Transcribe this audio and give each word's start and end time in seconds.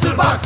Otterbox 0.00 0.42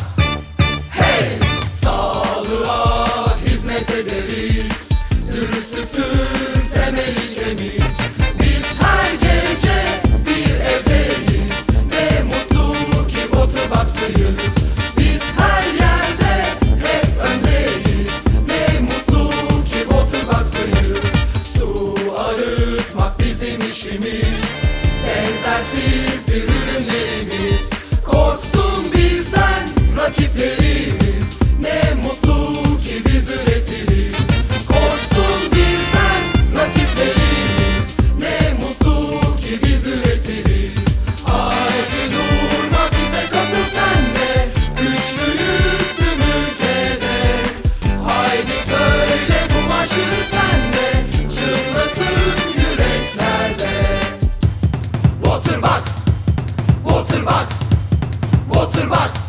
Hey! 0.91 1.39
Sağlığa 1.73 3.37
hizmet 3.47 3.91
ederiz. 3.91 4.89
Dürüstlüktür 5.33 6.29
temeli 6.75 7.35
temiz. 7.35 7.99
Biz 8.41 8.65
her 8.81 9.13
gece 9.15 9.83
bir 10.27 10.55
evdeyiz 10.55 11.67
Ne 11.91 12.23
mutlu 12.23 13.07
ki 13.09 13.37
Otterbox'lıyız 13.37 14.55
Biz 14.99 15.23
her 15.39 15.65
yerde 15.75 16.45
hep 16.85 17.07
öndeyiz 17.27 18.25
Ne 18.49 18.81
mutlu 18.81 19.31
ki 19.65 19.95
Otterbox'lıyız 19.95 21.13
Su 21.59 21.95
arıtmak 22.17 23.21
bizim 23.21 23.71
işimiz. 23.71 24.65
Benzersiz 25.07 26.29
bir 26.29 26.43
ürünlerimiz 26.45 27.44
rakiplerimiz 30.25 31.39
Ne 31.61 31.95
mutlu 31.95 32.55
ki 32.81 33.03
biz 33.07 33.29
üretiriz. 33.29 34.15
Korksun 34.67 35.53
bizden 35.53 36.23
rakiplerimiz. 36.55 37.97
Ne 38.21 38.55
mutlu 38.61 39.21
ki 39.21 39.61
biz 39.65 39.87
üretiriz. 39.87 40.73
Haydi 41.25 42.15
durma 42.15 42.85
bize 42.93 43.25
katıl 43.31 43.65
sen 43.75 44.05
Güçlüyüz 44.77 45.97
tüm 45.97 46.21
ülkede. 46.21 47.17
Haydi 48.05 48.53
söyle 48.69 49.39
bu 49.51 49.69
maçı 49.69 50.05
sen 50.31 50.73
de. 50.73 51.05
Çınlasın 51.21 52.17
yüreklerde 52.57 53.71
Waterbox 55.23 55.85
Waterbox 56.89 57.61
Waterbox 58.53 59.24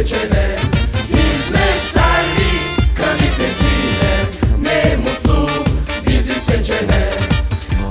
seçene. 0.00 0.56
Hizmet 1.08 1.80
servis 1.92 2.94
kalitesiyle 2.96 4.24
Ne 4.62 4.96
mutlu 4.96 5.50
bizi 6.06 6.32
seçene. 6.32 7.10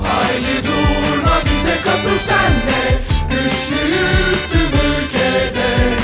Haydi 0.02 0.66
durma 0.66 1.36
bize 1.44 1.76
katıl 1.84 2.18
sen 2.26 2.52
de. 2.66 2.98
Güçlüyüz 3.30 4.40
tüm 4.52 4.80
ülkede. 4.90 5.96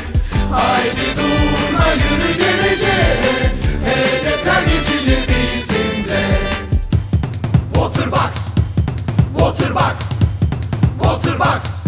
Haydi 0.52 1.06
durma 1.16 1.86
yürü 1.92 2.38
geleceğe. 2.38 3.52
Hedefler 3.84 4.62
geçilir 4.62 5.18
bizimle. 5.28 6.22
Waterbox 7.74 8.34
Waterbox 9.38 9.98
Waterbox. 11.02 11.85